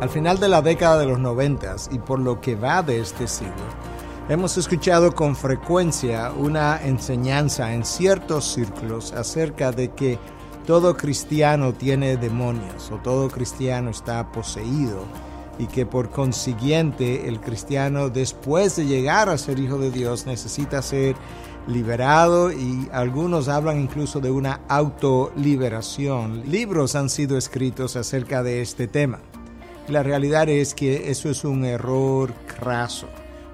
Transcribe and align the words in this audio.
Al 0.00 0.08
final 0.08 0.40
de 0.40 0.48
la 0.48 0.62
década 0.62 0.98
de 0.98 1.04
los 1.04 1.18
90 1.18 1.76
y 1.90 1.98
por 1.98 2.20
lo 2.20 2.40
que 2.40 2.54
va 2.54 2.82
de 2.82 3.00
este 3.00 3.28
siglo, 3.28 3.52
hemos 4.30 4.56
escuchado 4.56 5.14
con 5.14 5.36
frecuencia 5.36 6.32
una 6.32 6.80
enseñanza 6.82 7.74
en 7.74 7.84
ciertos 7.84 8.50
círculos 8.50 9.12
acerca 9.12 9.72
de 9.72 9.90
que 9.90 10.18
todo 10.66 10.96
cristiano 10.96 11.74
tiene 11.74 12.16
demonios 12.16 12.90
o 12.90 12.96
todo 12.96 13.28
cristiano 13.28 13.90
está 13.90 14.32
poseído 14.32 15.04
y 15.58 15.66
que 15.66 15.84
por 15.84 16.08
consiguiente 16.08 17.28
el 17.28 17.38
cristiano 17.38 18.08
después 18.08 18.76
de 18.76 18.86
llegar 18.86 19.28
a 19.28 19.36
ser 19.36 19.58
hijo 19.58 19.76
de 19.76 19.90
Dios 19.90 20.24
necesita 20.24 20.80
ser 20.80 21.14
liberado 21.66 22.50
y 22.50 22.88
algunos 22.90 23.48
hablan 23.48 23.78
incluso 23.78 24.18
de 24.20 24.30
una 24.30 24.60
autoliberación. 24.66 26.50
Libros 26.50 26.94
han 26.94 27.10
sido 27.10 27.36
escritos 27.36 27.96
acerca 27.96 28.42
de 28.42 28.62
este 28.62 28.88
tema. 28.88 29.18
La 29.88 30.02
realidad 30.02 30.48
es 30.48 30.74
que 30.74 31.10
eso 31.10 31.30
es 31.30 31.44
un 31.44 31.64
error 31.64 32.32
craso. 32.46 33.08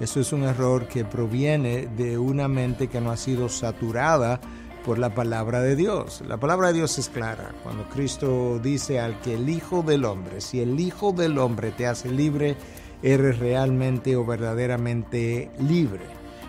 Eso 0.00 0.20
es 0.20 0.32
un 0.32 0.44
error 0.44 0.86
que 0.86 1.04
proviene 1.04 1.88
de 1.96 2.18
una 2.18 2.46
mente 2.46 2.88
que 2.88 3.00
no 3.00 3.10
ha 3.10 3.16
sido 3.16 3.48
saturada 3.48 4.40
por 4.84 4.98
la 4.98 5.14
palabra 5.14 5.60
de 5.60 5.74
Dios. 5.74 6.22
La 6.26 6.36
palabra 6.36 6.68
de 6.68 6.74
Dios 6.74 6.98
es 6.98 7.08
clara. 7.08 7.52
Cuando 7.62 7.88
Cristo 7.88 8.60
dice 8.62 9.00
al 9.00 9.20
que 9.20 9.34
el 9.34 9.48
Hijo 9.48 9.82
del 9.82 10.04
Hombre, 10.04 10.40
si 10.40 10.60
el 10.60 10.78
Hijo 10.78 11.12
del 11.12 11.38
Hombre 11.38 11.72
te 11.72 11.86
hace 11.86 12.10
libre, 12.10 12.56
eres 13.02 13.38
realmente 13.38 14.16
o 14.16 14.24
verdaderamente 14.24 15.50
libre. 15.58 16.04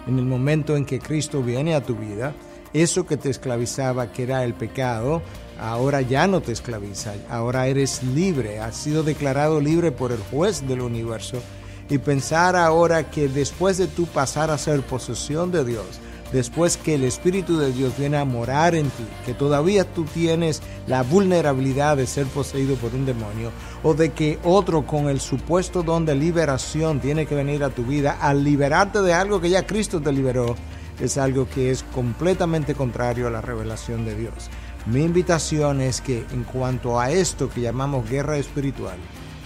En 0.08 0.20
el 0.20 0.26
momento 0.26 0.76
en 0.76 0.86
que 0.86 1.00
Cristo 1.00 1.42
viene 1.42 1.76
a 1.76 1.84
tu 1.84 1.96
vida, 1.96 2.34
eso 2.74 3.06
que 3.06 3.18
te 3.18 3.30
esclavizaba, 3.30 4.12
que 4.12 4.24
era 4.24 4.44
el 4.44 4.54
pecado, 4.54 5.22
ahora 5.60 6.02
ya 6.02 6.28
no 6.28 6.42
te 6.42 6.52
esclaviza, 6.52 7.14
ahora 7.30 7.68
eres 7.68 8.04
libre, 8.04 8.60
has 8.60 8.76
sido 8.76 9.04
declarado 9.04 9.60
libre 9.60 9.92
por 9.92 10.12
el 10.12 10.20
juez 10.32 10.68
del 10.68 10.82
universo. 10.82 11.42
Y 11.90 11.98
pensar 11.98 12.56
ahora 12.56 13.10
que 13.10 13.28
después 13.28 13.78
de 13.78 13.88
tú 13.88 14.06
pasar 14.06 14.52
a 14.52 14.60
ser 14.60 14.82
posesión 14.82 15.52
de 15.52 15.66
Dios, 15.66 16.00
después 16.32 16.78
que 16.78 16.94
el 16.94 17.04
Espíritu 17.04 17.58
de 17.58 17.72
Dios 17.72 17.98
viene 17.98 18.18
a 18.18 18.26
morar 18.26 18.76
en 18.76 18.86
ti, 18.92 19.04
que 19.26 19.34
todavía 19.34 19.86
tú 19.86 20.06
tienes 20.06 20.62
la 20.86 21.02
vulnerabilidad 21.02 21.98
de 21.98 22.06
ser 22.06 22.28
poseído 22.28 22.76
por 22.76 22.94
un 22.94 23.08
demonio, 23.08 23.52
o 23.82 23.96
de 23.96 24.12
que 24.12 24.38
otro 24.44 24.86
con 24.86 25.10
el 25.10 25.20
supuesto 25.20 25.82
don 25.82 26.06
de 26.06 26.14
liberación 26.14 27.00
tiene 27.00 27.26
que 27.26 27.34
venir 27.34 27.64
a 27.64 27.70
tu 27.70 27.84
vida 27.84 28.18
al 28.22 28.44
liberarte 28.44 29.02
de 29.02 29.14
algo 29.14 29.42
que 29.42 29.50
ya 29.50 29.66
Cristo 29.66 30.00
te 30.00 30.12
liberó, 30.12 30.56
es 31.00 31.18
algo 31.18 31.48
que 31.48 31.72
es 31.72 31.84
completamente 31.84 32.76
contrario 32.76 33.28
a 33.28 33.32
la 33.32 33.42
revelación 33.42 34.06
de 34.06 34.16
Dios. 34.16 34.50
Mi 34.86 35.04
invitación 35.04 35.82
es 35.82 36.02
que 36.02 36.26
en 36.32 36.44
cuanto 36.44 37.00
a 37.00 37.12
esto 37.12 37.50
que 37.50 37.62
llamamos 37.62 38.10
guerra 38.10 38.38
espiritual, 38.38 38.98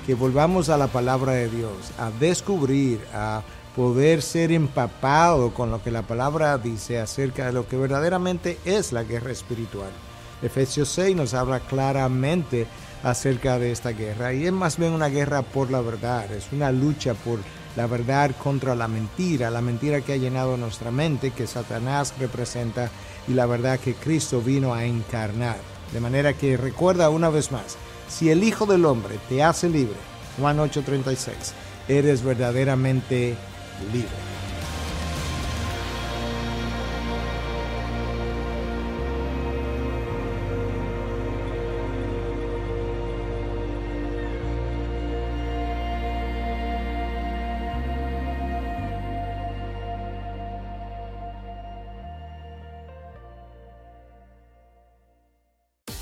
que 0.06 0.16
volvamos 0.16 0.70
a 0.70 0.78
la 0.78 0.88
palabra 0.88 1.34
de 1.34 1.50
Dios, 1.50 1.92
a 1.98 2.12
descubrir, 2.12 3.00
a 3.14 3.42
poder 3.76 4.22
ser 4.22 4.52
empapado 4.52 5.54
con 5.54 5.72
lo 5.72 5.82
que 5.82 5.92
la 5.92 6.04
palabra 6.04 6.58
dice 6.58 7.00
acerca 7.00 7.48
de 7.48 7.54
lo 7.54 7.68
que 7.68 7.78
verdaderamente 7.78 8.60
es 8.66 8.92
la 8.92 9.04
guerra 9.04 9.32
espiritual. 9.32 9.90
Efesios 10.42 10.90
6 10.90 11.16
nos 11.16 11.34
habla 11.34 11.60
claramente 11.62 12.68
acerca 13.02 13.58
de 13.60 13.72
esta 13.72 13.92
guerra 13.92 14.34
y 14.34 14.46
es 14.46 14.52
más 14.52 14.78
bien 14.78 14.92
una 14.92 15.08
guerra 15.08 15.42
por 15.42 15.72
la 15.72 15.82
verdad, 15.82 16.32
es 16.32 16.52
una 16.52 16.72
lucha 16.72 17.14
por 17.14 17.40
la 17.76 17.88
verdad 17.88 18.32
contra 18.42 18.76
la 18.76 18.88
mentira, 18.88 19.50
la 19.50 19.62
mentira 19.62 20.02
que 20.02 20.14
ha 20.14 20.18
llenado 20.18 20.58
nuestra 20.58 20.92
mente, 20.92 21.32
que 21.32 21.48
Satanás 21.48 22.14
representa, 22.20 22.90
y 23.28 23.34
la 23.34 23.46
verdad 23.46 23.80
que 23.80 23.96
Cristo 23.96 24.42
vino 24.42 24.74
a 24.74 24.86
encarnar. 24.86 25.58
De 25.92 26.00
manera 26.00 26.34
que 26.34 26.58
recuerda 26.58 27.10
una 27.10 27.30
vez 27.30 27.52
más, 27.52 27.78
si 28.08 28.30
el 28.30 28.44
Hijo 28.44 28.66
del 28.66 28.86
Hombre 28.86 29.18
te 29.30 29.44
hace 29.44 29.70
libre, 29.70 29.98
Juan 30.40 30.60
8:36, 30.60 31.54
eres 31.88 32.24
verdaderamente 32.24 33.36
libre. 33.92 34.33